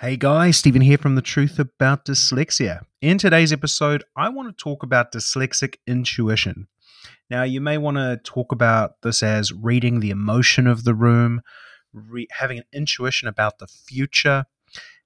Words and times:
Hey 0.00 0.16
guys, 0.16 0.56
Stephen 0.56 0.82
here 0.82 0.98
from 0.98 1.14
The 1.14 1.22
Truth 1.22 1.60
About 1.60 2.04
Dyslexia. 2.04 2.80
In 3.00 3.16
today's 3.16 3.52
episode, 3.52 4.02
I 4.16 4.28
want 4.28 4.48
to 4.48 4.62
talk 4.62 4.82
about 4.82 5.12
dyslexic 5.12 5.76
intuition. 5.86 6.66
Now, 7.30 7.44
you 7.44 7.60
may 7.60 7.78
want 7.78 7.98
to 7.98 8.18
talk 8.24 8.50
about 8.50 9.00
this 9.02 9.22
as 9.22 9.52
reading 9.52 10.00
the 10.00 10.10
emotion 10.10 10.66
of 10.66 10.82
the 10.82 10.94
room, 10.94 11.42
re- 11.92 12.26
having 12.32 12.58
an 12.58 12.64
intuition 12.72 13.28
about 13.28 13.60
the 13.60 13.68
future, 13.68 14.46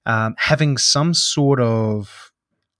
um, 0.07 0.33
having 0.39 0.75
some 0.75 1.13
sort 1.13 1.61
of 1.61 2.31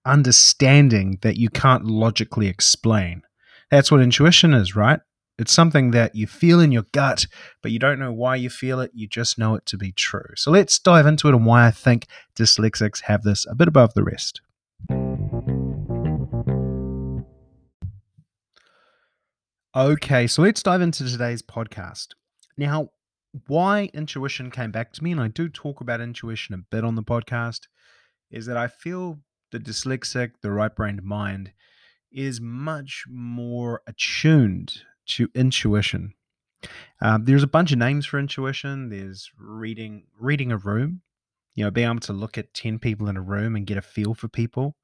understanding 0.04 1.20
that 1.22 1.38
you 1.38 1.48
can't 1.48 1.86
logically 1.86 2.48
explain. 2.48 3.22
That's 3.70 3.92
what 3.92 4.02
intuition 4.02 4.56
is, 4.56 4.76
right? 4.76 5.00
It's 5.40 5.54
something 5.54 5.92
that 5.92 6.16
you 6.16 6.28
feel 6.28 6.60
in 6.60 6.74
your 6.74 6.84
gut, 6.92 7.26
but 7.62 7.72
you 7.72 7.80
don't 7.80 7.98
know 7.98 8.12
why 8.12 8.36
you 8.36 8.50
feel 8.50 8.82
it. 8.82 8.92
You 8.94 9.08
just 9.08 9.38
know 9.38 9.56
it 9.56 9.66
to 9.68 9.78
be 9.78 9.94
true. 9.94 10.36
So 10.36 10.52
let's 10.52 10.78
dive 10.78 11.06
into 11.06 11.30
it 11.30 11.34
and 11.34 11.46
why 11.46 11.66
I 11.66 11.72
think 11.72 12.08
dyslexics 12.38 13.04
have 13.04 13.24
this 13.24 13.46
a 13.50 13.56
bit 13.56 13.70
above 13.70 13.94
the 13.94 14.04
rest. 14.04 14.42
Okay, 19.74 20.28
so 20.28 20.42
let's 20.42 20.62
dive 20.62 20.82
into 20.82 21.08
today's 21.10 21.42
podcast. 21.42 22.08
Now, 22.58 22.90
why 23.48 23.90
intuition 23.94 24.52
came 24.52 24.72
back 24.72 24.92
to 24.92 25.04
me, 25.06 25.14
and 25.14 25.22
I 25.22 25.30
do 25.30 25.48
talk 25.48 25.80
about 25.80 26.02
intuition 26.02 26.54
a 26.54 26.58
bit 26.58 26.84
on 26.84 26.96
the 26.96 27.04
podcast, 27.04 27.62
is 28.30 28.46
that 28.48 28.58
I 28.58 28.68
feel 28.68 29.22
the 29.54 29.60
dyslexic, 29.60 30.32
the 30.42 30.52
right 30.52 30.76
brained 30.76 31.04
mind, 31.04 31.54
is 32.12 32.42
much 32.42 33.06
more 33.08 33.84
attuned 33.88 34.82
intuition. 35.36 36.14
Um, 37.02 37.26
there's 37.26 37.44
a 37.44 37.48
bunch 37.48 37.72
of 37.72 37.78
names 37.78 38.06
for 38.06 38.20
intuition. 38.20 38.90
There's 38.90 39.32
reading 39.38 40.04
reading 40.20 40.52
a 40.52 40.58
room, 40.58 41.02
you 41.56 41.64
know, 41.64 41.72
being 41.72 41.90
able 41.90 42.02
to 42.02 42.14
look 42.14 42.38
at 42.38 42.54
10 42.54 42.80
people 42.80 43.08
in 43.08 43.18
a 43.18 43.22
room 43.22 43.56
and 43.56 43.66
get 43.66 43.78
a 43.78 43.82
feel 43.82 44.14
for 44.14 44.28
people. 44.28 44.76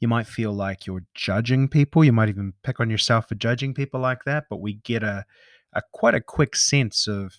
You 0.00 0.08
might 0.08 0.26
feel 0.26 0.52
like 0.52 0.86
you're 0.86 1.04
judging 1.14 1.68
people. 1.68 2.04
You 2.04 2.12
might 2.12 2.28
even 2.28 2.52
pick 2.62 2.80
on 2.80 2.90
yourself 2.90 3.28
for 3.28 3.34
judging 3.34 3.74
people 3.74 4.00
like 4.00 4.24
that, 4.24 4.44
but 4.50 4.60
we 4.60 4.74
get 4.74 5.02
a, 5.02 5.24
a 5.72 5.82
quite 5.92 6.14
a 6.14 6.20
quick 6.20 6.56
sense 6.56 7.06
of 7.06 7.38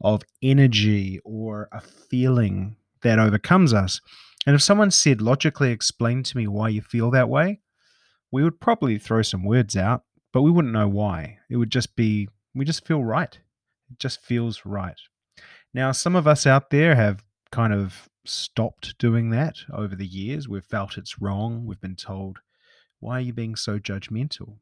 of 0.00 0.22
energy 0.42 1.20
or 1.24 1.68
a 1.72 1.80
feeling 1.80 2.76
that 3.02 3.18
overcomes 3.18 3.72
us. 3.72 4.00
And 4.46 4.54
if 4.54 4.62
someone 4.62 4.90
said 4.90 5.22
logically 5.22 5.70
explain 5.70 6.22
to 6.24 6.36
me 6.36 6.48
why 6.48 6.68
you 6.70 6.82
feel 6.82 7.10
that 7.12 7.28
way, 7.28 7.60
we 8.32 8.42
would 8.42 8.60
probably 8.60 8.98
throw 8.98 9.22
some 9.22 9.44
words 9.44 9.76
out 9.76 10.02
but 10.32 10.42
we 10.42 10.50
wouldn't 10.50 10.74
know 10.74 10.88
why. 10.88 11.38
It 11.50 11.56
would 11.56 11.70
just 11.70 11.96
be, 11.96 12.28
we 12.54 12.64
just 12.64 12.86
feel 12.86 13.04
right. 13.04 13.38
It 13.90 13.98
just 13.98 14.20
feels 14.20 14.62
right. 14.64 14.98
Now, 15.74 15.92
some 15.92 16.16
of 16.16 16.26
us 16.26 16.46
out 16.46 16.70
there 16.70 16.94
have 16.94 17.24
kind 17.50 17.72
of 17.72 18.08
stopped 18.24 18.98
doing 18.98 19.30
that 19.30 19.56
over 19.72 19.94
the 19.96 20.06
years. 20.06 20.48
We've 20.48 20.64
felt 20.64 20.98
it's 20.98 21.20
wrong. 21.20 21.66
We've 21.66 21.80
been 21.80 21.96
told, 21.96 22.38
why 23.00 23.18
are 23.18 23.20
you 23.20 23.32
being 23.32 23.56
so 23.56 23.78
judgmental? 23.78 24.56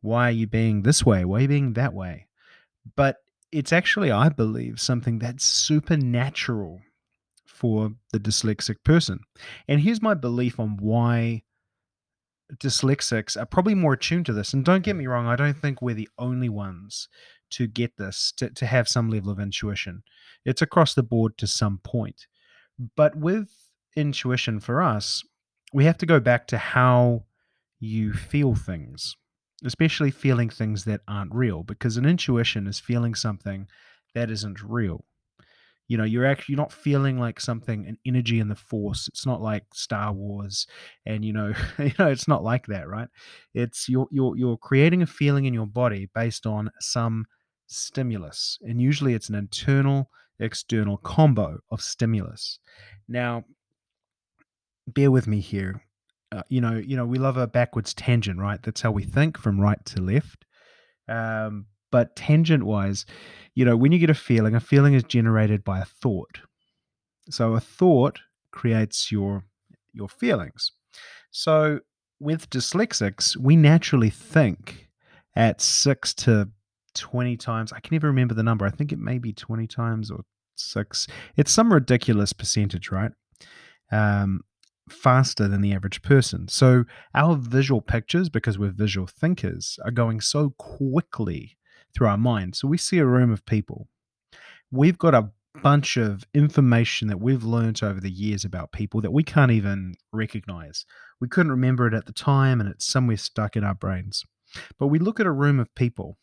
Why 0.00 0.28
are 0.28 0.32
you 0.32 0.46
being 0.46 0.82
this 0.82 1.04
way? 1.04 1.24
Why 1.24 1.38
are 1.38 1.42
you 1.42 1.48
being 1.48 1.72
that 1.72 1.92
way? 1.92 2.26
But 2.94 3.16
it's 3.50 3.72
actually, 3.72 4.10
I 4.10 4.28
believe, 4.28 4.80
something 4.80 5.18
that's 5.18 5.44
supernatural 5.44 6.80
for 7.46 7.92
the 8.12 8.20
dyslexic 8.20 8.84
person. 8.84 9.20
And 9.66 9.80
here's 9.80 10.00
my 10.00 10.14
belief 10.14 10.60
on 10.60 10.76
why 10.76 11.42
dyslexics 12.56 13.40
are 13.40 13.46
probably 13.46 13.74
more 13.74 13.92
attuned 13.92 14.26
to 14.26 14.32
this. 14.32 14.52
And 14.52 14.64
don't 14.64 14.84
get 14.84 14.92
hmm. 14.92 14.98
me 14.98 15.06
wrong, 15.06 15.26
I 15.26 15.36
don't 15.36 15.56
think 15.56 15.80
we're 15.80 15.94
the 15.94 16.08
only 16.18 16.48
ones 16.48 17.08
to 17.50 17.66
get 17.66 17.96
this, 17.96 18.32
to, 18.36 18.50
to 18.50 18.66
have 18.66 18.88
some 18.88 19.08
level 19.08 19.30
of 19.30 19.40
intuition. 19.40 20.02
It's 20.44 20.62
across 20.62 20.94
the 20.94 21.02
board 21.02 21.38
to 21.38 21.46
some 21.46 21.78
point. 21.78 22.26
But 22.96 23.16
with 23.16 23.48
intuition 23.96 24.60
for 24.60 24.82
us, 24.82 25.24
we 25.72 25.84
have 25.84 25.98
to 25.98 26.06
go 26.06 26.20
back 26.20 26.46
to 26.48 26.58
how 26.58 27.24
you 27.80 28.12
feel 28.12 28.54
things, 28.54 29.16
especially 29.64 30.10
feeling 30.10 30.50
things 30.50 30.84
that 30.84 31.00
aren't 31.08 31.34
real, 31.34 31.62
because 31.62 31.96
an 31.96 32.06
intuition 32.06 32.66
is 32.66 32.80
feeling 32.80 33.14
something 33.14 33.66
that 34.14 34.30
isn't 34.30 34.62
real 34.62 35.04
you 35.88 35.96
know 35.96 36.04
you're 36.04 36.26
actually 36.26 36.52
you're 36.52 36.62
not 36.62 36.72
feeling 36.72 37.18
like 37.18 37.40
something 37.40 37.86
an 37.86 37.98
energy 38.06 38.38
in 38.38 38.48
the 38.48 38.54
force. 38.54 39.08
It's 39.08 39.26
not 39.26 39.40
like 39.40 39.64
star 39.72 40.12
wars 40.12 40.66
and 41.06 41.24
you 41.24 41.32
know 41.32 41.52
you 41.78 41.92
know 41.98 42.08
it's 42.08 42.28
not 42.28 42.44
like 42.44 42.66
that 42.66 42.86
right? 42.86 43.08
It's 43.54 43.88
you're 43.88 44.06
you're 44.10 44.36
you're 44.36 44.58
creating 44.58 45.02
a 45.02 45.06
feeling 45.06 45.46
in 45.46 45.54
your 45.54 45.66
body 45.66 46.08
based 46.14 46.46
on 46.46 46.70
some 46.78 47.26
stimulus 47.66 48.58
and 48.62 48.80
usually 48.80 49.14
it's 49.14 49.28
an 49.28 49.34
internal 49.34 50.10
external 50.38 50.98
combo 50.98 51.58
of 51.70 51.80
stimulus. 51.80 52.58
Now 53.08 53.44
bear 54.86 55.10
with 55.10 55.26
me 55.26 55.40
here. 55.40 55.82
Uh, 56.30 56.42
you 56.50 56.60
know 56.60 56.76
you 56.76 56.94
know 56.94 57.06
we 57.06 57.18
love 57.18 57.38
a 57.38 57.46
backwards 57.46 57.94
tangent 57.94 58.38
right? 58.38 58.62
That's 58.62 58.82
how 58.82 58.90
we 58.90 59.04
think 59.04 59.38
from 59.38 59.58
right 59.58 59.82
to 59.86 60.02
left. 60.02 60.44
Um, 61.08 61.64
but 61.90 62.16
tangent 62.16 62.64
wise, 62.64 63.06
you 63.54 63.64
know, 63.64 63.76
when 63.76 63.92
you 63.92 63.98
get 63.98 64.10
a 64.10 64.14
feeling, 64.14 64.54
a 64.54 64.60
feeling 64.60 64.94
is 64.94 65.02
generated 65.02 65.64
by 65.64 65.80
a 65.80 65.84
thought. 65.84 66.40
So 67.30 67.54
a 67.54 67.60
thought 67.60 68.20
creates 68.52 69.12
your 69.12 69.44
your 69.92 70.08
feelings. 70.08 70.72
So 71.30 71.80
with 72.20 72.50
dyslexics, 72.50 73.36
we 73.36 73.56
naturally 73.56 74.10
think 74.10 74.88
at 75.36 75.60
six 75.60 76.14
to 76.14 76.48
20 76.94 77.36
times. 77.36 77.72
I 77.72 77.80
can 77.80 77.94
never 77.94 78.08
remember 78.08 78.34
the 78.34 78.42
number. 78.42 78.66
I 78.66 78.70
think 78.70 78.92
it 78.92 78.98
may 78.98 79.18
be 79.18 79.32
20 79.32 79.66
times 79.66 80.10
or 80.10 80.24
six. 80.56 81.06
It's 81.36 81.52
some 81.52 81.72
ridiculous 81.72 82.32
percentage, 82.32 82.90
right? 82.90 83.12
Um, 83.92 84.40
faster 84.90 85.48
than 85.48 85.60
the 85.60 85.72
average 85.72 86.02
person. 86.02 86.48
So 86.48 86.84
our 87.14 87.36
visual 87.36 87.80
pictures, 87.80 88.28
because 88.28 88.58
we're 88.58 88.70
visual 88.70 89.06
thinkers, 89.06 89.78
are 89.84 89.90
going 89.90 90.20
so 90.20 90.54
quickly 90.58 91.56
through 91.94 92.08
our 92.08 92.18
mind. 92.18 92.56
So 92.56 92.68
we 92.68 92.78
see 92.78 92.98
a 92.98 93.06
room 93.06 93.30
of 93.32 93.44
people. 93.46 93.88
We've 94.70 94.98
got 94.98 95.14
a 95.14 95.30
bunch 95.62 95.96
of 95.96 96.24
information 96.34 97.08
that 97.08 97.20
we've 97.20 97.44
learned 97.44 97.82
over 97.82 98.00
the 98.00 98.10
years 98.10 98.44
about 98.44 98.72
people 98.72 99.00
that 99.00 99.12
we 99.12 99.22
can't 99.22 99.50
even 99.50 99.94
recognize. 100.12 100.84
We 101.20 101.28
couldn't 101.28 101.52
remember 101.52 101.86
it 101.86 101.94
at 101.94 102.06
the 102.06 102.12
time 102.12 102.60
and 102.60 102.68
it's 102.68 102.86
somewhere 102.86 103.16
stuck 103.16 103.56
in 103.56 103.64
our 103.64 103.74
brains. 103.74 104.24
But 104.78 104.86
we 104.88 104.98
look 104.98 105.20
at 105.20 105.26
a 105.26 105.32
room 105.32 105.58
of 105.58 105.74
people 105.74 106.16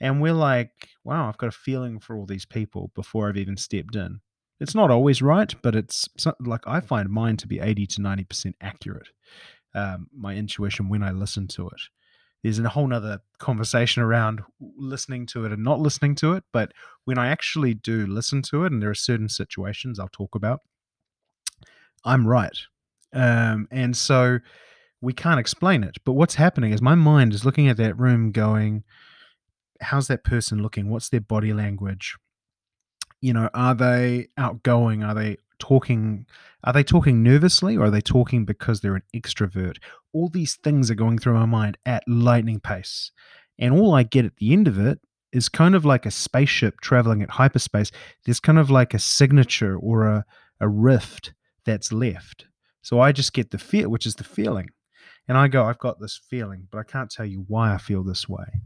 and 0.00 0.20
we're 0.20 0.32
like, 0.32 0.88
wow, 1.04 1.28
I've 1.28 1.38
got 1.38 1.48
a 1.48 1.52
feeling 1.52 1.98
for 1.98 2.16
all 2.16 2.26
these 2.26 2.46
people 2.46 2.90
before 2.94 3.28
I've 3.28 3.36
even 3.36 3.56
stepped 3.56 3.96
in. 3.96 4.20
It's 4.60 4.74
not 4.74 4.90
always 4.90 5.22
right, 5.22 5.52
but 5.62 5.74
it's 5.74 6.08
like 6.40 6.62
I 6.66 6.80
find 6.80 7.08
mine 7.08 7.36
to 7.38 7.48
be 7.48 7.58
80 7.58 7.86
to 7.86 8.00
90% 8.00 8.54
accurate. 8.60 9.08
Um, 9.74 10.08
my 10.14 10.34
intuition 10.34 10.88
when 10.88 11.02
I 11.02 11.10
listen 11.10 11.48
to 11.48 11.66
it 11.68 11.80
there's 12.42 12.58
a 12.58 12.68
whole 12.68 12.86
nother 12.86 13.20
conversation 13.38 14.02
around 14.02 14.42
listening 14.76 15.26
to 15.26 15.44
it 15.44 15.52
and 15.52 15.62
not 15.62 15.80
listening 15.80 16.14
to 16.16 16.32
it. 16.32 16.44
But 16.52 16.72
when 17.04 17.18
I 17.18 17.28
actually 17.28 17.74
do 17.74 18.06
listen 18.06 18.42
to 18.42 18.64
it, 18.64 18.72
and 18.72 18.82
there 18.82 18.90
are 18.90 18.94
certain 18.94 19.28
situations 19.28 19.98
I'll 19.98 20.08
talk 20.08 20.34
about, 20.34 20.60
I'm 22.04 22.26
right. 22.26 22.56
Um, 23.12 23.68
and 23.70 23.96
so 23.96 24.40
we 25.00 25.12
can't 25.12 25.40
explain 25.40 25.84
it. 25.84 25.98
But 26.04 26.12
what's 26.12 26.34
happening 26.34 26.72
is 26.72 26.82
my 26.82 26.94
mind 26.94 27.32
is 27.32 27.44
looking 27.44 27.68
at 27.68 27.76
that 27.76 27.98
room 27.98 28.32
going, 28.32 28.84
how's 29.80 30.08
that 30.08 30.24
person 30.24 30.62
looking? 30.62 30.90
What's 30.90 31.08
their 31.08 31.20
body 31.20 31.52
language? 31.52 32.16
You 33.20 33.34
know, 33.34 33.50
are 33.54 33.74
they 33.74 34.28
outgoing? 34.36 35.04
Are 35.04 35.14
they 35.14 35.36
talking 35.62 36.26
are 36.64 36.72
they 36.72 36.82
talking 36.84 37.22
nervously 37.22 37.76
or 37.76 37.84
are 37.84 37.90
they 37.90 38.00
talking 38.00 38.44
because 38.44 38.80
they're 38.80 38.96
an 38.96 39.02
extrovert? 39.14 39.78
All 40.12 40.28
these 40.28 40.56
things 40.56 40.90
are 40.90 40.96
going 40.96 41.18
through 41.18 41.34
my 41.34 41.46
mind 41.46 41.78
at 41.86 42.04
lightning 42.06 42.60
pace. 42.60 43.10
And 43.58 43.72
all 43.74 43.94
i 43.94 44.02
get 44.02 44.24
at 44.24 44.36
the 44.36 44.52
end 44.52 44.66
of 44.66 44.78
it 44.78 44.98
is 45.32 45.48
kind 45.48 45.74
of 45.74 45.84
like 45.84 46.04
a 46.04 46.10
spaceship 46.10 46.80
traveling 46.80 47.22
at 47.22 47.30
hyperspace. 47.30 47.90
There's 48.24 48.40
kind 48.40 48.58
of 48.58 48.70
like 48.70 48.92
a 48.92 48.98
signature 48.98 49.76
or 49.76 50.06
a, 50.06 50.24
a 50.60 50.68
rift 50.68 51.32
that's 51.64 51.92
left. 51.92 52.46
So 52.82 53.00
i 53.00 53.12
just 53.12 53.32
get 53.32 53.50
the 53.50 53.58
feel 53.58 53.88
which 53.88 54.06
is 54.06 54.16
the 54.16 54.24
feeling. 54.24 54.68
And 55.28 55.38
i 55.38 55.46
go 55.46 55.64
i've 55.64 55.78
got 55.78 56.00
this 56.00 56.20
feeling 56.28 56.66
but 56.70 56.78
i 56.78 56.84
can't 56.84 57.10
tell 57.10 57.26
you 57.26 57.44
why 57.46 57.72
i 57.72 57.78
feel 57.78 58.02
this 58.02 58.28
way. 58.28 58.62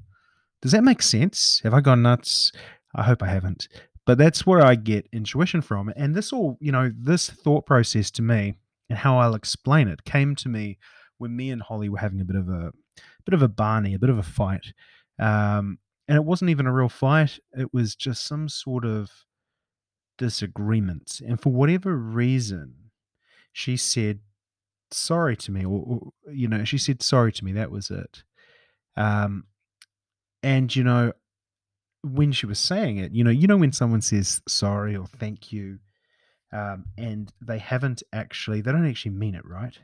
Does 0.63 0.73
that 0.73 0.85
make 0.85 1.03
sense? 1.03 1.61
Have 1.63 1.75
i 1.75 1.81
gone 1.81 2.03
nuts? 2.03 2.53
I 2.95 3.03
hope 3.03 3.23
i 3.23 3.29
haven't 3.29 3.69
but 4.07 4.19
that's 4.19 4.47
where 4.47 4.65
I 4.65 4.77
get 4.77 5.09
intuition 5.13 5.61
from. 5.61 5.93
And 5.97 6.15
this 6.15 6.33
all, 6.33 6.57
you 6.61 6.73
know, 6.73 6.93
this 6.97 7.29
thought 7.29 7.67
process 7.67 8.11
to 8.13 8.23
me 8.23 8.55
and 8.89 8.99
how 8.99 9.19
I'll 9.19 9.35
explain 9.35 9.89
it 9.89 10.05
came 10.05 10.37
to 10.37 10.49
me 10.49 10.79
when 11.19 11.37
me 11.37 11.51
and 11.51 11.61
Holly 11.61 11.89
were 11.89 11.99
having 11.99 12.21
a 12.21 12.25
bit 12.25 12.37
of 12.37 12.49
a 12.49 12.73
bit 13.25 13.35
of 13.35 13.43
a 13.43 13.49
barney, 13.49 13.95
a 13.95 13.99
bit 13.99 14.11
of 14.11 14.19
a 14.19 14.23
fight. 14.23 14.73
Um, 15.19 15.79
and 16.09 16.17
it 16.17 16.25
wasn't 16.25 16.51
even 16.51 16.67
a 16.67 16.73
real 16.73 16.89
fight. 16.89 17.39
It 17.53 17.75
was 17.75 17.97
just 17.97 18.25
some 18.27 18.49
sort 18.49 18.85
of 18.85 19.11
disagreement. 20.19 21.21
And 21.27 21.41
for 21.41 21.53
whatever 21.53 21.97
reason, 21.97 22.75
she 23.53 23.77
said 23.77 24.21
sorry 24.93 25.37
to 25.37 25.51
me, 25.51 25.65
or, 25.65 25.83
or 25.85 26.33
you 26.33 26.47
know, 26.47 26.65
she 26.65 26.79
said 26.79 27.03
sorry 27.03 27.33
to 27.33 27.45
me. 27.45 27.53
That 27.53 27.73
was 27.73 27.91
it. 27.91 28.23
Um, 28.97 29.45
and 30.45 30.75
you 30.75 30.85
know, 30.85 31.13
when 32.13 32.33
she 32.33 32.47
was 32.47 32.59
saying 32.59 32.99
it, 32.99 33.13
you 33.13 33.25
know, 33.25 33.31
you 33.31 33.47
know 33.47 33.57
when 33.57 33.73
someone 33.73 34.01
says 34.01 34.41
sorry 34.47 34.97
or 34.97 35.07
thank 35.07 35.53
you, 35.53 35.79
um, 36.53 36.85
and 36.97 37.33
they 37.41 37.59
haven't 37.59 38.03
actually, 38.13 38.61
they 38.61 38.73
don't 38.73 38.89
actually 38.89 39.13
mean 39.13 39.35
it, 39.35 39.45
right? 39.45 39.79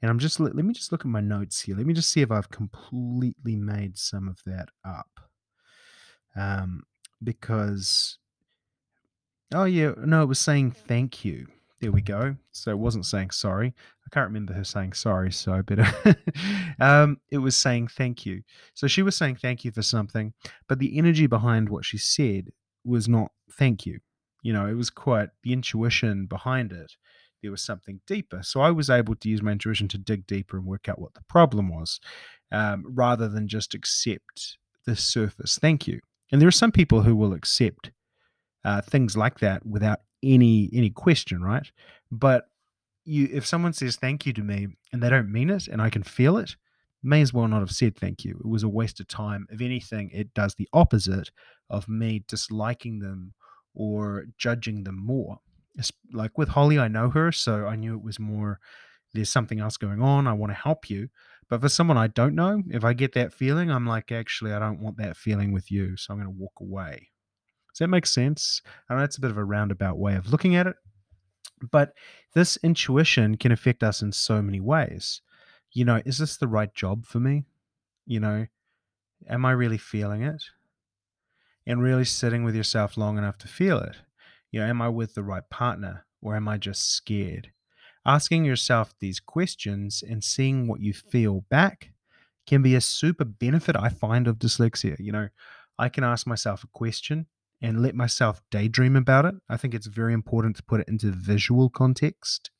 And 0.00 0.10
I'm 0.10 0.18
just, 0.18 0.40
let, 0.40 0.54
let 0.54 0.64
me 0.64 0.74
just 0.74 0.92
look 0.92 1.02
at 1.02 1.06
my 1.06 1.20
notes 1.20 1.60
here. 1.60 1.76
Let 1.76 1.86
me 1.86 1.94
just 1.94 2.10
see 2.10 2.20
if 2.20 2.30
I've 2.30 2.50
completely 2.50 3.56
made 3.56 3.96
some 3.96 4.28
of 4.28 4.38
that 4.46 4.68
up. 4.84 5.20
Um, 6.36 6.82
because, 7.22 8.18
oh, 9.54 9.64
yeah, 9.64 9.92
no, 9.98 10.22
it 10.22 10.26
was 10.26 10.40
saying 10.40 10.72
thank 10.72 11.24
you. 11.24 11.46
There 11.82 11.90
we 11.90 12.00
go. 12.00 12.36
So 12.52 12.70
it 12.70 12.78
wasn't 12.78 13.06
saying 13.06 13.32
sorry. 13.32 13.74
I 14.06 14.14
can't 14.14 14.28
remember 14.28 14.52
her 14.52 14.62
saying 14.62 14.92
sorry, 14.92 15.32
so 15.32 15.62
better. 15.62 15.84
um, 16.80 17.18
it 17.32 17.38
was 17.38 17.56
saying 17.56 17.88
thank 17.88 18.24
you. 18.24 18.42
So 18.72 18.86
she 18.86 19.02
was 19.02 19.16
saying 19.16 19.38
thank 19.42 19.64
you 19.64 19.72
for 19.72 19.82
something, 19.82 20.32
but 20.68 20.78
the 20.78 20.96
energy 20.96 21.26
behind 21.26 21.68
what 21.68 21.84
she 21.84 21.98
said 21.98 22.50
was 22.84 23.08
not 23.08 23.32
thank 23.58 23.84
you. 23.84 23.98
You 24.42 24.52
know, 24.52 24.68
it 24.68 24.74
was 24.74 24.90
quite 24.90 25.30
the 25.42 25.52
intuition 25.52 26.26
behind 26.26 26.70
it. 26.70 26.92
There 27.42 27.50
was 27.50 27.62
something 27.62 28.00
deeper. 28.06 28.44
So 28.44 28.60
I 28.60 28.70
was 28.70 28.88
able 28.88 29.16
to 29.16 29.28
use 29.28 29.42
my 29.42 29.50
intuition 29.50 29.88
to 29.88 29.98
dig 29.98 30.24
deeper 30.28 30.56
and 30.56 30.64
work 30.64 30.88
out 30.88 31.00
what 31.00 31.14
the 31.14 31.24
problem 31.28 31.68
was 31.68 31.98
um, 32.52 32.84
rather 32.86 33.28
than 33.28 33.48
just 33.48 33.74
accept 33.74 34.56
the 34.86 34.94
surface 34.94 35.58
thank 35.60 35.88
you. 35.88 35.98
And 36.30 36.40
there 36.40 36.48
are 36.48 36.52
some 36.52 36.70
people 36.70 37.02
who 37.02 37.16
will 37.16 37.32
accept 37.32 37.90
uh, 38.64 38.82
things 38.82 39.16
like 39.16 39.40
that 39.40 39.66
without 39.66 39.98
any 40.22 40.70
any 40.72 40.90
question, 40.90 41.42
right? 41.42 41.70
But 42.10 42.48
you, 43.04 43.28
if 43.32 43.46
someone 43.46 43.72
says 43.72 43.96
thank 43.96 44.26
you 44.26 44.32
to 44.34 44.42
me 44.42 44.68
and 44.92 45.02
they 45.02 45.10
don't 45.10 45.32
mean 45.32 45.50
it, 45.50 45.68
and 45.68 45.82
I 45.82 45.90
can 45.90 46.02
feel 46.02 46.36
it, 46.36 46.56
may 47.02 47.20
as 47.20 47.32
well 47.32 47.48
not 47.48 47.60
have 47.60 47.72
said 47.72 47.96
thank 47.96 48.24
you. 48.24 48.40
It 48.44 48.48
was 48.48 48.62
a 48.62 48.68
waste 48.68 49.00
of 49.00 49.08
time. 49.08 49.46
If 49.50 49.60
anything, 49.60 50.10
it 50.12 50.34
does 50.34 50.54
the 50.54 50.68
opposite 50.72 51.30
of 51.68 51.88
me 51.88 52.24
disliking 52.28 53.00
them 53.00 53.34
or 53.74 54.26
judging 54.38 54.84
them 54.84 55.04
more. 55.04 55.38
It's 55.74 55.92
like 56.12 56.36
with 56.36 56.50
Holly, 56.50 56.78
I 56.78 56.88
know 56.88 57.08
her, 57.10 57.32
so 57.32 57.66
I 57.66 57.76
knew 57.76 57.94
it 57.94 58.04
was 58.04 58.20
more 58.20 58.60
there's 59.14 59.30
something 59.30 59.60
else 59.60 59.76
going 59.76 60.02
on. 60.02 60.26
I 60.26 60.32
want 60.32 60.52
to 60.52 60.58
help 60.58 60.88
you. 60.88 61.08
But 61.48 61.60
for 61.60 61.68
someone 61.68 61.98
I 61.98 62.06
don't 62.06 62.34
know, 62.34 62.62
if 62.70 62.84
I 62.84 62.94
get 62.94 63.12
that 63.12 63.32
feeling, 63.32 63.70
I'm 63.70 63.86
like, 63.86 64.10
actually, 64.10 64.52
I 64.52 64.58
don't 64.58 64.80
want 64.80 64.96
that 64.98 65.16
feeling 65.16 65.52
with 65.52 65.70
you. 65.70 65.96
So 65.96 66.12
I'm 66.12 66.20
going 66.20 66.32
to 66.32 66.40
walk 66.40 66.54
away. 66.60 67.10
Does 67.72 67.78
that 67.78 67.88
make 67.88 68.06
sense? 68.06 68.60
I 68.88 68.94
know 68.94 69.00
that's 69.00 69.16
a 69.16 69.20
bit 69.20 69.30
of 69.30 69.38
a 69.38 69.44
roundabout 69.44 69.98
way 69.98 70.14
of 70.14 70.30
looking 70.30 70.56
at 70.56 70.66
it. 70.66 70.76
But 71.70 71.94
this 72.34 72.58
intuition 72.62 73.36
can 73.36 73.52
affect 73.52 73.82
us 73.82 74.02
in 74.02 74.12
so 74.12 74.42
many 74.42 74.60
ways. 74.60 75.22
You 75.72 75.84
know, 75.84 76.02
is 76.04 76.18
this 76.18 76.36
the 76.36 76.48
right 76.48 76.72
job 76.74 77.06
for 77.06 77.18
me? 77.18 77.44
You 78.06 78.20
know, 78.20 78.46
am 79.28 79.46
I 79.46 79.52
really 79.52 79.78
feeling 79.78 80.22
it? 80.22 80.42
And 81.66 81.82
really 81.82 82.04
sitting 82.04 82.44
with 82.44 82.56
yourself 82.56 82.96
long 82.96 83.16
enough 83.16 83.38
to 83.38 83.48
feel 83.48 83.78
it. 83.78 83.96
You 84.50 84.60
know, 84.60 84.66
am 84.66 84.82
I 84.82 84.88
with 84.88 85.14
the 85.14 85.22
right 85.22 85.48
partner 85.48 86.04
or 86.20 86.36
am 86.36 86.48
I 86.48 86.58
just 86.58 86.92
scared? 86.92 87.52
Asking 88.04 88.44
yourself 88.44 88.92
these 88.98 89.20
questions 89.20 90.02
and 90.06 90.24
seeing 90.24 90.66
what 90.66 90.80
you 90.80 90.92
feel 90.92 91.44
back 91.48 91.92
can 92.46 92.60
be 92.60 92.74
a 92.74 92.80
super 92.80 93.24
benefit 93.24 93.76
I 93.76 93.88
find 93.88 94.26
of 94.26 94.38
dyslexia. 94.38 94.96
You 94.98 95.12
know, 95.12 95.28
I 95.78 95.88
can 95.88 96.02
ask 96.02 96.26
myself 96.26 96.64
a 96.64 96.68
question 96.68 97.26
and 97.62 97.80
let 97.80 97.94
myself 97.94 98.42
daydream 98.50 98.96
about 98.96 99.24
it. 99.24 99.34
I 99.48 99.56
think 99.56 99.74
it's 99.74 99.86
very 99.86 100.12
important 100.12 100.56
to 100.56 100.62
put 100.62 100.80
it 100.80 100.88
into 100.88 101.10
visual 101.10 101.70
context. 101.70 102.50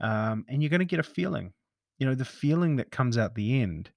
Um, 0.00 0.44
and 0.48 0.62
you're 0.62 0.70
going 0.70 0.80
to 0.80 0.84
get 0.84 1.00
a 1.00 1.04
feeling. 1.04 1.52
You 1.98 2.06
know, 2.06 2.14
the 2.14 2.24
feeling 2.24 2.76
that 2.76 2.90
comes 2.90 3.18
out 3.18 3.34
the 3.34 3.60
end 3.60 3.90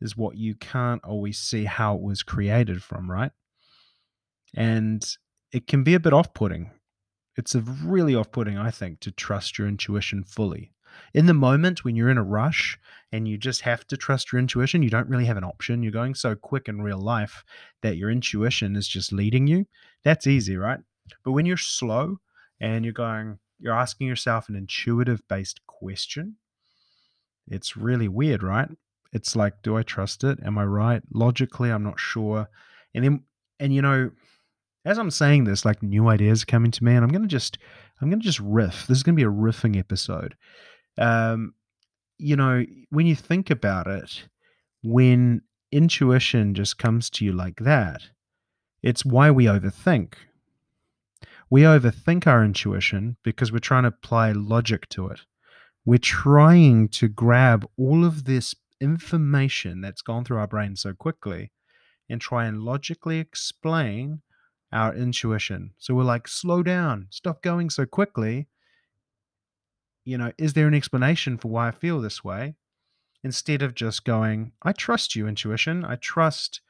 is 0.00 0.16
what 0.16 0.36
you 0.36 0.54
can't 0.54 1.02
always 1.04 1.38
see 1.38 1.64
how 1.64 1.94
it 1.96 2.02
was 2.02 2.22
created 2.22 2.82
from, 2.82 3.10
right? 3.10 3.32
And 4.54 5.02
it 5.52 5.66
can 5.66 5.82
be 5.82 5.94
a 5.94 6.00
bit 6.00 6.12
off 6.12 6.34
putting 6.34 6.70
it's 7.36 7.54
a 7.54 7.60
really 7.60 8.14
off 8.14 8.30
putting, 8.30 8.58
I 8.58 8.70
think, 8.70 9.00
to 9.00 9.10
trust 9.10 9.58
your 9.58 9.68
intuition 9.68 10.24
fully. 10.24 10.72
In 11.14 11.26
the 11.26 11.34
moment 11.34 11.84
when 11.84 11.96
you're 11.96 12.10
in 12.10 12.18
a 12.18 12.22
rush 12.22 12.78
and 13.12 13.28
you 13.28 13.36
just 13.38 13.62
have 13.62 13.86
to 13.88 13.96
trust 13.96 14.32
your 14.32 14.38
intuition, 14.38 14.82
you 14.82 14.90
don't 14.90 15.08
really 15.08 15.26
have 15.26 15.36
an 15.36 15.44
option. 15.44 15.82
You're 15.82 15.92
going 15.92 16.14
so 16.14 16.34
quick 16.34 16.68
in 16.68 16.82
real 16.82 16.98
life 16.98 17.44
that 17.82 17.96
your 17.96 18.10
intuition 18.10 18.76
is 18.76 18.88
just 18.88 19.12
leading 19.12 19.46
you. 19.46 19.66
That's 20.04 20.26
easy, 20.26 20.56
right? 20.56 20.80
But 21.24 21.32
when 21.32 21.46
you're 21.46 21.56
slow 21.56 22.18
and 22.60 22.84
you're 22.84 22.94
going, 22.94 23.38
you're 23.58 23.74
asking 23.74 24.06
yourself 24.06 24.48
an 24.48 24.56
intuitive 24.56 25.22
based 25.28 25.60
question, 25.66 26.36
it's 27.48 27.76
really 27.76 28.08
weird, 28.08 28.42
right? 28.42 28.68
It's 29.12 29.36
like, 29.36 29.62
do 29.62 29.76
I 29.76 29.82
trust 29.82 30.24
it? 30.24 30.38
Am 30.44 30.56
I 30.56 30.64
right? 30.64 31.02
Logically, 31.12 31.70
I'm 31.70 31.82
not 31.82 32.00
sure. 32.00 32.48
And 32.94 33.04
then, 33.04 33.24
and 33.60 33.74
you 33.74 33.82
know, 33.82 34.10
as 34.84 34.98
I'm 34.98 35.10
saying 35.10 35.44
this, 35.44 35.64
like 35.64 35.82
new 35.82 36.08
ideas 36.08 36.42
are 36.42 36.46
coming 36.46 36.70
to 36.72 36.84
me, 36.84 36.94
and 36.94 37.04
I'm 37.04 37.10
gonna 37.10 37.26
just 37.26 37.58
I'm 38.00 38.10
gonna 38.10 38.22
just 38.22 38.40
riff. 38.40 38.86
This 38.86 38.98
is 38.98 39.02
gonna 39.02 39.16
be 39.16 39.22
a 39.22 39.26
riffing 39.26 39.78
episode. 39.78 40.34
Um, 40.98 41.54
you 42.18 42.36
know, 42.36 42.64
when 42.90 43.06
you 43.06 43.16
think 43.16 43.50
about 43.50 43.86
it, 43.86 44.24
when 44.82 45.42
intuition 45.70 46.54
just 46.54 46.78
comes 46.78 47.10
to 47.10 47.24
you 47.24 47.32
like 47.32 47.60
that, 47.60 48.02
it's 48.82 49.04
why 49.04 49.30
we 49.30 49.44
overthink. 49.44 50.14
We 51.50 51.62
overthink 51.62 52.26
our 52.26 52.44
intuition 52.44 53.16
because 53.22 53.52
we're 53.52 53.58
trying 53.58 53.82
to 53.82 53.90
apply 53.90 54.32
logic 54.32 54.88
to 54.90 55.08
it. 55.08 55.20
We're 55.84 55.98
trying 55.98 56.88
to 56.90 57.08
grab 57.08 57.68
all 57.76 58.04
of 58.04 58.24
this 58.24 58.54
information 58.80 59.80
that's 59.80 60.02
gone 60.02 60.24
through 60.24 60.38
our 60.38 60.46
brain 60.46 60.76
so 60.76 60.92
quickly 60.92 61.50
and 62.08 62.20
try 62.20 62.46
and 62.46 62.60
logically 62.60 63.18
explain 63.18 64.22
our 64.72 64.94
intuition. 64.94 65.72
So 65.78 65.94
we're 65.94 66.04
like, 66.04 66.26
slow 66.26 66.62
down, 66.62 67.06
stop 67.10 67.42
going 67.42 67.70
so 67.70 67.84
quickly. 67.86 68.48
You 70.04 70.18
know, 70.18 70.32
is 70.38 70.52
there 70.52 70.66
an 70.66 70.74
explanation 70.74 71.38
for 71.38 71.48
why 71.48 71.68
I 71.68 71.70
feel 71.70 72.00
this 72.00 72.24
way? 72.24 72.54
Instead 73.24 73.62
of 73.62 73.74
just 73.74 74.04
going, 74.04 74.52
I 74.62 74.72
trust 74.72 75.14
you, 75.14 75.28
intuition. 75.28 75.84
I 75.84 75.96
trust 75.96 76.60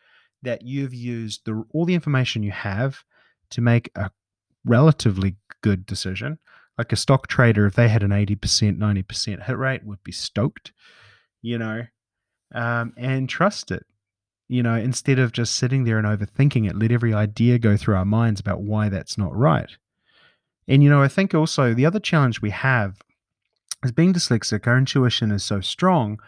that 0.43 0.62
you've 0.62 0.93
used 0.93 1.46
the, 1.46 1.64
all 1.73 1.87
the 1.87 1.94
information 1.94 2.43
you 2.43 2.50
have 2.50 3.05
to 3.50 3.61
make 3.61 3.90
a 3.94 4.11
relatively 4.64 5.37
good 5.62 5.87
decision. 5.87 6.38
Like 6.76 6.93
a 6.93 6.96
stock 6.96 7.26
trader, 7.26 7.67
if 7.67 7.75
they 7.75 7.88
had 7.88 8.02
an 8.02 8.11
80%, 8.11 8.79
90% 8.79 9.44
hit 9.44 9.58
rate, 9.58 9.84
would 9.84 10.02
be 10.02 10.12
stoked, 10.12 10.73
you 11.40 11.58
know, 11.58 11.82
um, 12.55 12.93
and 12.96 13.29
trust 13.29 13.70
it 13.70 13.87
you 14.52 14.62
know, 14.62 14.75
instead 14.75 15.19
of 15.19 15.32
just 15.32 15.55
sitting 15.55 15.84
there 15.84 15.96
and 15.96 16.06
overthinking 16.06 16.69
it, 16.69 16.76
let 16.76 16.93
every 16.93 17.14
idea 17.14 17.58
go 17.58 17.75
through 17.75 17.96
our 17.96 18.05
minds 18.05 18.38
about 18.38 18.61
why 18.61 18.90
that's 18.90 19.17
not 19.17 19.34
right. 19.34 19.79
And, 20.69 20.82
you 20.82 20.90
know, 20.90 21.02
I 21.02 21.08
think 21.08 21.34
also 21.34 21.73
the 21.73 21.87
other 21.87 21.99
challenge 21.99 22.43
we 22.43 22.50
have 22.50 23.01
is 23.84 23.93
being 23.93 24.12
dyslexic, 24.12 24.67
our 24.67 24.79
intuition 24.79 25.31
is 25.31 25.44
so 25.44 25.60
strong. 25.60 26.19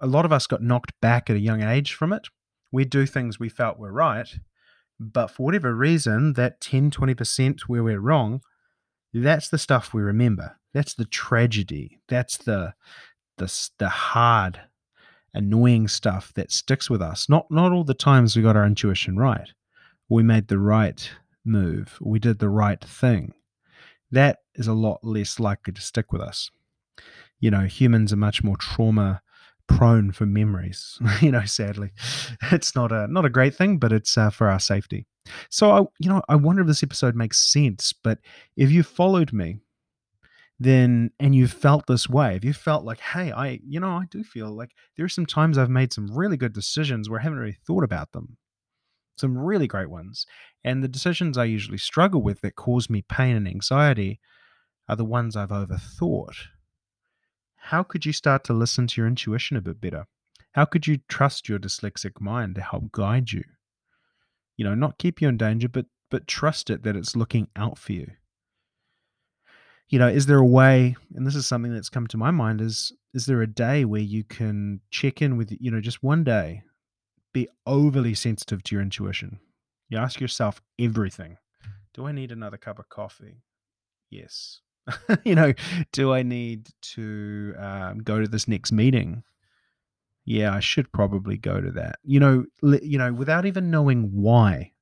A 0.00 0.06
lot 0.06 0.24
of 0.24 0.32
us 0.32 0.46
got 0.46 0.62
knocked 0.62 0.92
back 1.00 1.30
at 1.30 1.36
a 1.36 1.40
young 1.40 1.62
age 1.62 1.94
from 1.94 2.12
it. 2.12 2.28
We 2.72 2.84
do 2.84 3.06
things 3.06 3.38
we 3.38 3.48
felt 3.48 3.78
were 3.78 3.92
right, 3.92 4.28
but 4.98 5.28
for 5.28 5.44
whatever 5.44 5.74
reason, 5.74 6.34
that 6.34 6.60
10, 6.60 6.90
20% 6.90 7.60
where 7.62 7.82
we're 7.82 8.00
wrong, 8.00 8.40
that's 9.12 9.48
the 9.48 9.58
stuff 9.58 9.94
we 9.94 10.02
remember. 10.02 10.58
That's 10.74 10.94
the 10.94 11.04
tragedy. 11.06 12.00
That's 12.08 12.36
the 12.36 12.74
the, 13.38 13.70
the 13.78 13.88
hard 13.88 14.60
annoying 15.34 15.88
stuff 15.88 16.32
that 16.34 16.50
sticks 16.50 16.88
with 16.88 17.02
us. 17.02 17.28
Not 17.28 17.50
not 17.50 17.72
all 17.72 17.84
the 17.84 17.94
times 17.94 18.36
we 18.36 18.42
got 18.42 18.56
our 18.56 18.66
intuition 18.66 19.16
right. 19.16 19.48
We 20.08 20.22
made 20.22 20.48
the 20.48 20.58
right 20.58 21.10
move. 21.44 21.98
We 22.00 22.18
did 22.18 22.38
the 22.38 22.48
right 22.48 22.82
thing. 22.82 23.32
That 24.10 24.38
is 24.54 24.66
a 24.66 24.72
lot 24.72 25.00
less 25.02 25.40
likely 25.40 25.72
to 25.72 25.80
stick 25.80 26.12
with 26.12 26.20
us. 26.20 26.50
You 27.40 27.50
know, 27.50 27.62
humans 27.62 28.12
are 28.12 28.16
much 28.16 28.42
more 28.42 28.56
trauma 28.56 29.22
prone 29.68 30.12
for 30.12 30.26
memories. 30.26 30.98
you 31.20 31.30
know, 31.30 31.44
sadly, 31.44 31.92
it's 32.52 32.74
not 32.74 32.92
a 32.92 33.06
not 33.08 33.24
a 33.24 33.30
great 33.30 33.54
thing, 33.54 33.78
but 33.78 33.92
it's 33.92 34.16
uh, 34.16 34.30
for 34.30 34.48
our 34.48 34.60
safety. 34.60 35.06
So 35.50 35.70
I, 35.70 35.80
you 35.98 36.08
know, 36.08 36.22
I 36.28 36.36
wonder 36.36 36.62
if 36.62 36.68
this 36.68 36.82
episode 36.82 37.16
makes 37.16 37.38
sense. 37.38 37.92
But 37.92 38.18
if 38.56 38.70
you 38.70 38.82
followed 38.82 39.32
me 39.32 39.58
then 40.58 41.10
and 41.20 41.34
you 41.34 41.46
felt 41.46 41.86
this 41.86 42.08
way 42.08 42.34
if 42.34 42.44
you 42.44 42.52
felt 42.52 42.84
like 42.84 42.98
hey 42.98 43.30
i 43.32 43.60
you 43.66 43.78
know 43.78 43.90
i 43.90 44.04
do 44.10 44.24
feel 44.24 44.50
like 44.50 44.70
there 44.96 45.04
are 45.04 45.08
some 45.10 45.26
times 45.26 45.58
i've 45.58 45.68
made 45.68 45.92
some 45.92 46.06
really 46.16 46.36
good 46.36 46.52
decisions 46.52 47.10
where 47.10 47.20
i 47.20 47.22
haven't 47.22 47.38
really 47.38 47.58
thought 47.66 47.84
about 47.84 48.12
them 48.12 48.36
some 49.18 49.36
really 49.36 49.66
great 49.66 49.90
ones 49.90 50.26
and 50.64 50.82
the 50.82 50.88
decisions 50.88 51.36
i 51.36 51.44
usually 51.44 51.78
struggle 51.78 52.22
with 52.22 52.40
that 52.40 52.56
cause 52.56 52.88
me 52.88 53.02
pain 53.02 53.36
and 53.36 53.46
anxiety 53.46 54.18
are 54.88 54.96
the 54.96 55.04
ones 55.04 55.36
i've 55.36 55.50
overthought 55.50 56.36
how 57.66 57.82
could 57.82 58.06
you 58.06 58.12
start 58.12 58.44
to 58.44 58.52
listen 58.52 58.86
to 58.86 59.00
your 59.00 59.08
intuition 59.08 59.56
a 59.56 59.60
bit 59.60 59.80
better 59.80 60.06
how 60.52 60.64
could 60.64 60.86
you 60.86 60.98
trust 61.08 61.48
your 61.48 61.58
dyslexic 61.58 62.20
mind 62.20 62.54
to 62.54 62.60
help 62.60 62.90
guide 62.92 63.32
you 63.32 63.44
you 64.56 64.64
know 64.64 64.74
not 64.74 64.98
keep 64.98 65.20
you 65.20 65.28
in 65.28 65.36
danger 65.36 65.68
but 65.68 65.86
but 66.10 66.26
trust 66.26 66.70
it 66.70 66.82
that 66.82 66.96
it's 66.96 67.16
looking 67.16 67.48
out 67.56 67.78
for 67.78 67.92
you 67.92 68.10
you 69.88 69.98
know, 69.98 70.08
is 70.08 70.26
there 70.26 70.38
a 70.38 70.44
way, 70.44 70.96
and 71.14 71.26
this 71.26 71.36
is 71.36 71.46
something 71.46 71.72
that's 71.72 71.88
come 71.88 72.06
to 72.08 72.16
my 72.16 72.30
mind, 72.30 72.60
is 72.60 72.92
is 73.14 73.26
there 73.26 73.42
a 73.42 73.46
day 73.46 73.84
where 73.84 74.00
you 74.00 74.24
can 74.24 74.80
check 74.90 75.22
in 75.22 75.36
with, 75.36 75.56
you 75.60 75.70
know, 75.70 75.80
just 75.80 76.02
one 76.02 76.24
day, 76.24 76.62
be 77.32 77.48
overly 77.66 78.14
sensitive 78.14 78.62
to 78.64 78.74
your 78.74 78.82
intuition? 78.82 79.38
You 79.88 79.98
ask 79.98 80.20
yourself 80.20 80.60
everything. 80.78 81.38
Do 81.94 82.06
I 82.06 82.12
need 82.12 82.32
another 82.32 82.56
cup 82.56 82.78
of 82.78 82.88
coffee? 82.88 83.42
Yes. 84.10 84.60
you 85.24 85.34
know, 85.34 85.52
do 85.92 86.12
I 86.12 86.22
need 86.22 86.68
to 86.94 87.54
um, 87.58 87.98
go 87.98 88.20
to 88.20 88.28
this 88.28 88.48
next 88.48 88.72
meeting? 88.72 89.22
Yeah, 90.24 90.54
I 90.54 90.60
should 90.60 90.90
probably 90.92 91.36
go 91.36 91.60
to 91.60 91.70
that. 91.72 91.98
You 92.02 92.20
know, 92.20 92.44
li- 92.62 92.80
you 92.82 92.98
know, 92.98 93.12
without 93.12 93.46
even 93.46 93.70
knowing 93.70 94.10
why, 94.12 94.72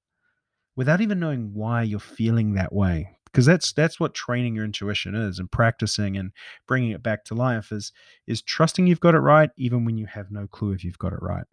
without 0.76 1.00
even 1.00 1.20
knowing 1.20 1.52
why 1.52 1.82
you're 1.82 2.00
feeling 2.00 2.54
that 2.54 2.72
way, 2.72 3.18
because 3.26 3.44
that's 3.46 3.72
that's 3.72 4.00
what 4.00 4.14
training 4.14 4.54
your 4.54 4.64
intuition 4.64 5.14
is, 5.14 5.38
and 5.38 5.50
practicing 5.50 6.16
and 6.16 6.32
bringing 6.66 6.92
it 6.92 7.02
back 7.02 7.24
to 7.26 7.34
life 7.34 7.72
is 7.72 7.92
is 8.26 8.40
trusting 8.42 8.86
you've 8.86 9.00
got 9.00 9.14
it 9.14 9.18
right, 9.18 9.50
even 9.56 9.84
when 9.84 9.98
you 9.98 10.06
have 10.06 10.30
no 10.30 10.46
clue 10.46 10.72
if 10.72 10.82
you've 10.82 10.98
got 10.98 11.12
it 11.12 11.22
right. 11.22 11.44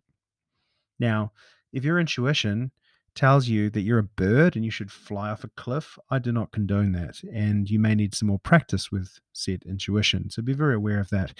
Now, 0.99 1.33
if 1.73 1.83
your 1.83 1.99
intuition 1.99 2.71
tells 3.15 3.47
you 3.47 3.69
that 3.69 3.81
you're 3.81 3.99
a 3.99 4.03
bird 4.03 4.55
and 4.55 4.63
you 4.63 4.71
should 4.71 4.91
fly 4.91 5.29
off 5.29 5.43
a 5.43 5.49
cliff, 5.49 5.97
I 6.09 6.19
do 6.19 6.31
not 6.31 6.51
condone 6.51 6.91
that. 6.93 7.21
And 7.33 7.69
you 7.69 7.79
may 7.79 7.95
need 7.95 8.15
some 8.15 8.27
more 8.27 8.39
practice 8.39 8.91
with 8.91 9.19
said 9.33 9.63
intuition. 9.65 10.29
So 10.29 10.41
be 10.41 10.53
very 10.53 10.75
aware 10.75 10.99
of 10.99 11.09
that. 11.09 11.33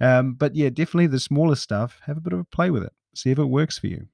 Um, 0.00 0.34
but 0.34 0.54
yeah, 0.54 0.70
definitely 0.70 1.08
the 1.08 1.20
smaller 1.20 1.56
stuff, 1.56 2.00
have 2.06 2.16
a 2.16 2.20
bit 2.20 2.32
of 2.32 2.40
a 2.40 2.44
play 2.44 2.70
with 2.70 2.82
it. 2.82 2.92
See 3.14 3.30
if 3.30 3.38
it 3.38 3.44
works 3.44 3.78
for 3.78 3.88
you. 3.88 4.06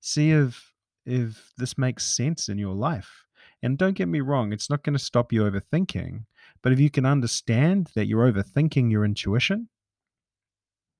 See 0.00 0.30
if 0.30 0.72
if 1.04 1.52
this 1.56 1.78
makes 1.78 2.04
sense 2.04 2.48
in 2.48 2.58
your 2.58 2.74
life. 2.74 3.24
And 3.62 3.78
don't 3.78 3.96
get 3.96 4.08
me 4.08 4.20
wrong, 4.20 4.52
it's 4.52 4.70
not 4.70 4.84
going 4.84 4.92
to 4.96 5.02
stop 5.02 5.32
you 5.32 5.42
overthinking. 5.42 6.24
But 6.62 6.72
if 6.72 6.78
you 6.78 6.90
can 6.90 7.06
understand 7.06 7.90
that 7.94 8.06
you're 8.06 8.30
overthinking 8.30 8.90
your 8.90 9.04
intuition, 9.04 9.68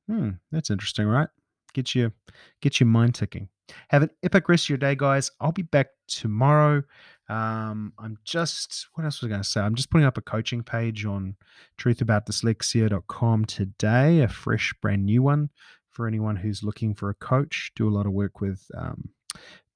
Hmm, 0.09 0.31
that's 0.51 0.71
interesting, 0.71 1.07
right? 1.07 1.29
Get 1.75 1.95
your 1.95 2.13
get 2.63 2.81
your 2.81 2.87
mind 2.87 3.15
ticking. 3.15 3.49
Have 3.89 4.03
an 4.03 4.11
epic 4.23 4.49
rest 4.49 4.65
of 4.67 4.71
your 4.71 4.79
day, 4.79 4.95
guys. 4.95 5.31
I'll 5.41 5.53
be 5.53 5.63
back 5.63 5.89
tomorrow. 6.07 6.83
Um, 7.29 7.93
I'm 7.99 8.17
just 8.25 8.87
what 8.95 9.05
else 9.05 9.21
was 9.21 9.29
I 9.29 9.31
going 9.31 9.43
to 9.43 9.49
say? 9.49 9.61
I'm 9.61 9.75
just 9.75 9.91
putting 9.91 10.07
up 10.07 10.17
a 10.17 10.23
coaching 10.23 10.63
page 10.63 11.05
on 11.05 11.37
truthaboutdyslexia.com 11.79 13.45
today, 13.45 14.21
a 14.21 14.29
fresh, 14.29 14.75
brand 14.81 15.05
new 15.05 15.23
one 15.23 15.51
for 15.91 16.07
anyone 16.07 16.37
who's 16.37 16.63
looking 16.63 16.95
for 16.95 17.11
a 17.11 17.15
coach. 17.15 17.73
Do 17.77 17.89
a 17.89 17.91
lot 17.91 18.07
of 18.07 18.13
work 18.13 18.41
with 18.41 18.65
um, 18.77 19.11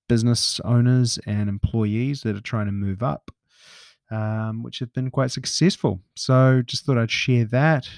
business 0.09 0.61
owners 0.65 1.19
and 1.27 1.49
employees 1.49 2.23
that 2.23 2.37
are 2.37 2.41
trying 2.41 2.67
to 2.67 2.73
move 2.73 3.03
up, 3.03 3.31
um, 4.11 4.63
which 4.63 4.79
have 4.79 4.93
been 4.93 5.11
quite 5.11 5.31
successful. 5.31 6.01
So 6.17 6.63
just 6.65 6.87
thought 6.87 6.99
I'd 6.99 7.11
share 7.11 7.45
that. 7.47 7.89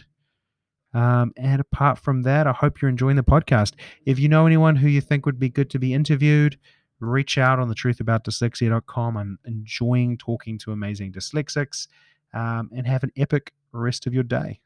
Um, 0.95 1.33
and 1.37 1.61
apart 1.61 1.99
from 1.99 2.23
that, 2.23 2.47
I 2.47 2.53
hope 2.53 2.81
you're 2.81 2.89
enjoying 2.89 3.17
the 3.17 3.25
podcast. 3.25 3.75
If 4.07 4.19
you 4.19 4.29
know 4.29 4.47
anyone 4.47 4.77
who 4.77 4.89
you 4.89 5.01
think 5.01 5.27
would 5.27 5.41
be 5.41 5.49
good 5.49 5.69
to 5.71 5.79
be 5.79 5.93
interviewed, 5.93 6.57
reach 7.01 7.37
out 7.37 7.59
on 7.59 7.69
the 7.69 7.75
truthaboutdyslexia.com. 7.75 9.17
I'm 9.17 9.39
enjoying 9.45 10.17
talking 10.17 10.59
to 10.59 10.73
amazing 10.73 11.13
dyslexics 11.13 11.89
um, 12.33 12.71
and 12.75 12.87
have 12.87 13.03
an 13.03 13.13
epic 13.17 13.53
rest 13.73 14.07
of 14.07 14.15
your 14.15 14.23
day. 14.23 14.61